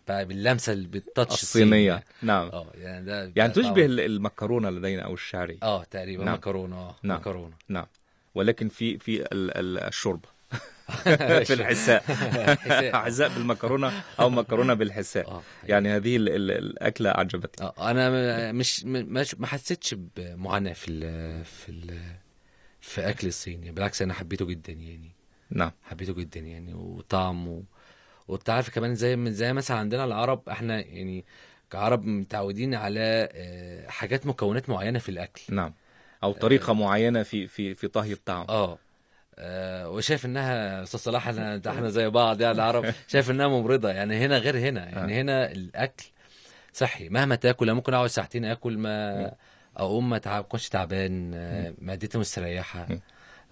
[0.08, 2.04] باللمسة اللي بالتاتش الصينية.
[2.22, 2.48] نعم.
[2.48, 3.84] آه يعني ده يعني تشبه طبعاً.
[3.84, 6.34] ال- المكرونة لدينا أو الشعري آه تقريبا نعم.
[6.34, 7.18] مكرونة آه نعم.
[7.18, 7.54] مكرونة.
[7.68, 7.86] نعم.
[8.34, 10.24] ولكن في في ال- ال- الشرب
[11.44, 12.02] في الحساء.
[12.92, 13.28] حساء.
[13.28, 15.30] بالمكرونة أو مكرونة بالحساء.
[15.30, 17.66] آه يعني هذه ال- ال- الأكلة أعجبتني.
[17.66, 18.84] آه أنا مش
[19.38, 21.98] ما حسيتش بمعاناة في ال في ال
[22.80, 23.70] في أكل الصيني.
[23.70, 25.11] بالعكس أنا حبيته جدا يعني.
[25.51, 25.72] نعم.
[25.82, 27.62] حبيته جدا يعني وطعمه.
[28.28, 31.24] وانت عارف كمان زي زي مثلا عندنا العرب إحنا يعني
[31.70, 35.42] كعرب متعودين على آه، حاجات مكونات معينة في الأكل.
[35.48, 35.74] نعم.
[36.22, 38.78] أو طريقة معينة في في في طهي الطعام آه.
[39.38, 43.90] آه، وشايف إنها أستاذ صلاح إحنا إحنا زي بعض يعني العرب شايف إنها ممرضة.
[43.90, 44.88] يعني هنا غير هنا.
[44.88, 46.05] يعني هنا الأكل
[46.72, 47.09] صحي.
[47.09, 49.32] مهما تاكل أنا ممكن أقعد ساعتين أكل ما
[49.76, 52.88] أقوم ما تعب كنتش تعبان آه، معدتي مستريحة.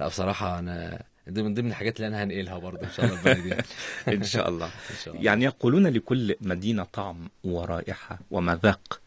[0.00, 3.64] لا بصراحة أنا دي من ضمن الحاجات اللي أنا هنقلها برضه إن شاء الله البلد
[4.08, 4.66] إن شاء الله.
[4.90, 5.24] إن شاء الله.
[5.24, 9.00] يعني يقولون لكل مدينة طعم ورائحة ومذاق.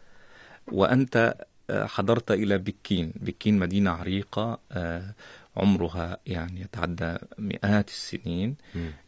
[0.68, 1.36] وأنت
[1.70, 3.14] آه، حضرت إلى بكين.
[3.16, 5.14] بكين مدينة عريقة آه،
[5.58, 8.56] عمرها يعني يتعدى مئات السنين.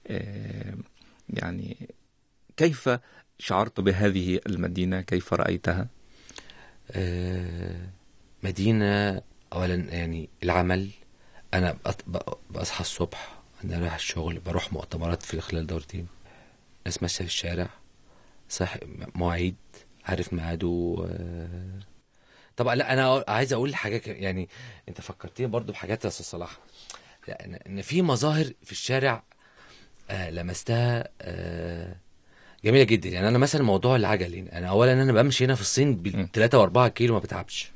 [0.07, 0.73] آه،
[1.29, 1.89] يعني
[2.57, 2.89] كيف
[3.39, 5.87] شعرت بهذه المدينة؟ كيف رأيتها؟
[6.91, 7.89] آه،
[8.43, 9.21] مدينة
[9.53, 10.89] أولا يعني العمل
[12.07, 16.07] بق- بصحى الصبح أنا رايح الشغل بروح مؤتمرات في خلال دورتين.
[16.85, 17.69] ناس ماشية في الشارع
[18.49, 18.75] صح
[19.15, 19.55] مواعيد
[20.05, 21.79] عارف ميعاده آه،
[22.57, 24.49] طبعا لا أنا عايز أقول حاجة يعني
[24.89, 26.57] أنت فكرتني برضو بحاجات يا أستاذ صلاح.
[27.67, 29.23] ان في مظاهر في الشارع
[30.09, 31.95] آه لمستها آه
[32.65, 33.09] جميلة جدا.
[33.09, 36.87] يعني أنا مثلا موضوع العجل أنا اولا أنا بمشي هنا في الصين بال 3 و4
[36.87, 37.71] كيلو ما بتعبش.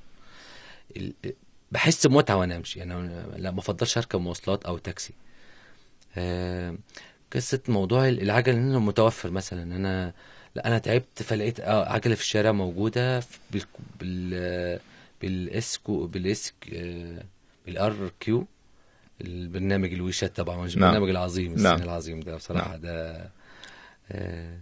[1.71, 5.13] بحس بمتعه وأنا أمشي أنا لا ما افضلش أركب مواصلات أو تاكسي
[6.17, 6.75] آه
[7.33, 10.13] قصة موضوع العجل انه متوفر مثلا أنا
[10.55, 13.63] لا أنا تعبت فلقيت آه عجلة في الشارع موجودة بال
[13.99, 14.79] بال
[15.21, 17.23] بالاس كو بالاس آه،
[17.65, 18.45] بالار كيو
[19.21, 20.67] البرنامج الويشات طبعا نعم.
[20.67, 21.81] البرنامج العظيم الصين نعم.
[21.81, 22.81] العظيم ده بصراحة نعم.
[22.81, 23.29] ده
[24.11, 24.57] آه،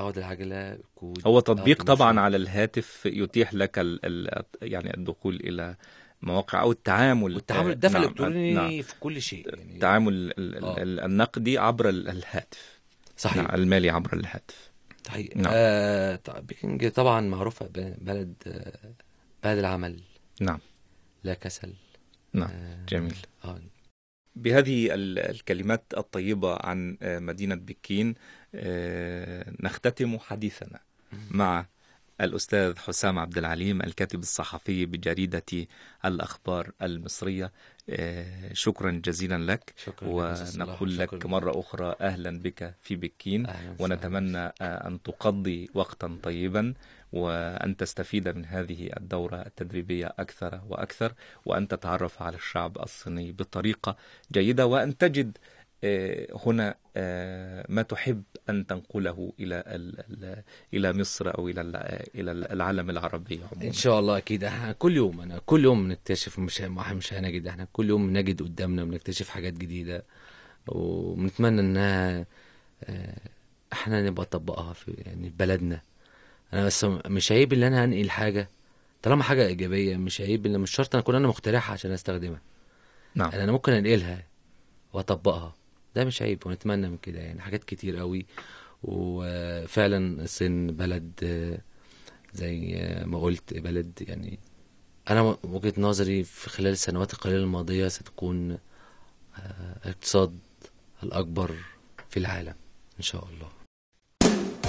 [0.00, 2.20] اقعد العجلة كود هو تطبيق طبعا.
[2.20, 5.76] على الهاتف يتيح لك ال ال يعني الدخول إلى
[6.22, 8.82] مواقع أو التعامل والتعامل آه، الدفع نعم، الإلكتروني نعم.
[8.82, 10.82] في كل شيء يعني التعامل ال- آه.
[10.82, 12.80] ال- النقدي عبر ال- الهاتف
[13.16, 13.36] صحيح.
[13.42, 14.70] نعم، المالي عبر الهاتف
[15.06, 15.52] صحيح نعم.
[15.54, 17.68] آه طبعا بيكنج طبعا معروفة
[18.00, 18.92] بلد آه،
[19.44, 20.00] بلد العمل
[20.40, 20.58] نعم
[21.24, 21.72] لا كسل
[22.32, 22.50] نعم
[22.88, 23.60] جميل آه
[24.36, 28.14] بهذه ال- الكلمات الطيبة عن آه، مدينة بكين آه،
[29.62, 30.80] نختتم حديثنا
[31.30, 31.66] مع
[32.20, 35.66] الأستاذ حسام عبد العليم الكاتب الصحفي بجريدة
[36.04, 37.52] الأخبار المصرية.
[37.90, 39.74] آه، شكرا جزيلا لك.
[39.76, 41.28] شكرا ونقول لك شكرا.
[41.30, 43.46] مرة أخرى أهلا بك في بكين.
[43.46, 46.74] أهلاً ونتمنى آه، أن تقضي وقتا طيبا
[47.12, 51.12] وأن تستفيد من هذه الدورة التدريبية أكثر وأكثر
[51.46, 53.96] وأن تتعرف على الشعب الصيني بطريقة
[54.32, 55.59] جيدة وأن تجد آه،
[56.46, 59.62] هنا آه، ما تحب أن تنقله إلى
[60.74, 61.60] إلى مصر أو إلى
[62.14, 63.68] إلى العالم العربي عموما.
[63.68, 64.44] إن شاء الله أكيد.
[64.44, 67.46] إحنا كل يوم أنا كل يوم بنكتشف مش مش هنجد.
[67.46, 70.04] إحنا كل يوم بنجد قدامنا بنكتشف حاجات جديدة.
[70.68, 72.26] وبنتمنى إنها
[72.84, 73.16] آه،
[73.72, 75.82] إحنا نبقى نطبقها في يعني في بلدنا.
[76.52, 78.48] أنا بس مش عيب إن أنا أنقل حاجة.
[79.02, 82.40] طالما حاجة إيجابية مش عيب إن مش شرط أنا أكون أنا مخترعها عشان أستخدمها.
[83.14, 83.30] نعم.
[83.30, 84.26] أنا ممكن أنقلها
[84.92, 85.54] وأطبقها.
[85.94, 88.26] ده مش عيب ونتمنى من كده يعني حاجات كتير قوي.
[88.82, 91.58] وفعلا الصين بلد آه،
[92.32, 94.38] زي آه، ما قلت بلد يعني
[95.10, 98.58] أنا وجهة نظري في خلال السنوات القليلة الماضية ستكون
[99.38, 100.38] آه، الاقتصاد
[101.02, 101.54] الأكبر
[102.10, 102.54] في العالم
[102.98, 103.59] إن شاء الله.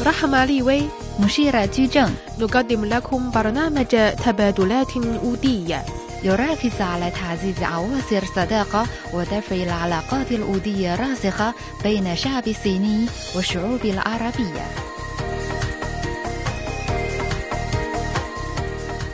[0.03, 0.89] رحمة لي وي
[1.19, 2.15] مشيرة جيجان.
[2.39, 3.85] نقدم لكم برنامج
[4.25, 5.85] تبادلات أودية
[6.23, 14.65] يركز على تعزيز عواصر الصداقة ودفع العلاقات الودية الراسخة بين الشعب الصيني والشعوب العربية.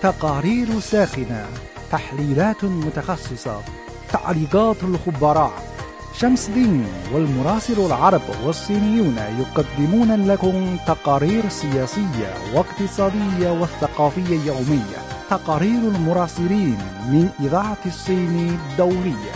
[0.02, 1.46] تقارير ساخنة
[1.92, 3.62] تحليلات متخصصة
[4.12, 5.77] تعليقات الخبراء.
[6.22, 14.98] شمس دين والمراسل العرب والصينيون يقدمون لكم تقارير سياسية واقتصادية والثقافية يومية.
[15.30, 16.78] تقارير المراسلين
[17.10, 19.36] من إذاعة الصين الدولية.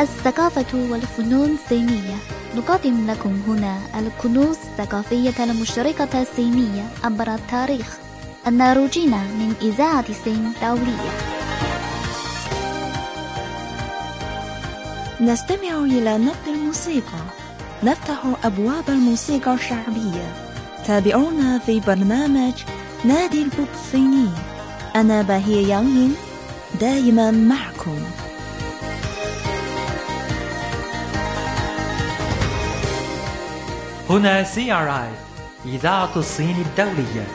[0.00, 2.16] الثقافة والفنون الصينية.
[2.56, 7.98] نقدم لكم هنا الكنوز الثقافية المشتركة الصينية عبر التاريخ.
[8.46, 11.31] الناروجين من إذاعة الصين الدولية.
[15.22, 17.22] نستمع إلى نبض الموسيقى.
[17.82, 20.34] نفتح أبواب الموسيقى الشعبية.
[20.86, 22.52] تابعونا في برنامج
[23.04, 24.28] نادي البوب الصيني
[24.96, 26.14] أنا باهية يانغين
[26.80, 27.98] دائما معكم.
[34.10, 35.10] هنا CRI
[35.64, 37.26] إذاعة الصين الدولية.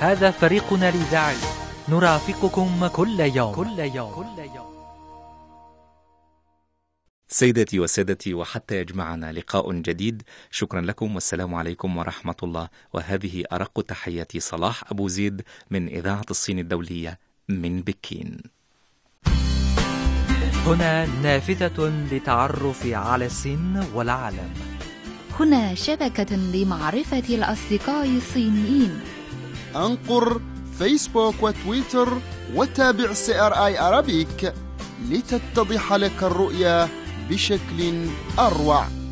[0.00, 1.36] هذا فريقنا الإذاعي.
[1.88, 3.54] نرافقكم كل يوم.
[3.54, 4.12] كل يوم.
[4.12, 4.73] كل يوم.
[7.34, 10.22] سيدتي وسادتي وحتى يجمعنا لقاء جديد.
[10.50, 12.68] شكرا لكم والسلام عليكم ورحمة الله.
[12.92, 17.18] وهذه أرق تحياتي صلاح أبو زيد من إذاعة الصين الدولية
[17.48, 18.38] من بكين.
[20.66, 24.50] هنا نافذة للتعرف على الصين والعالم.
[25.40, 29.00] هنا شبكة لمعرفة الأصدقاء الصينيين.
[29.76, 30.40] أنقر
[30.78, 32.18] فيسبوك وتويتر
[32.54, 34.54] وتابع CRI Arabic
[35.10, 38.06] لتتضح لك الرؤية بشكل
[38.38, 39.03] أروع.